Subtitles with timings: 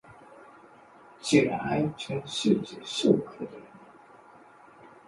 [1.19, 3.61] 起来，全世界受苦的人！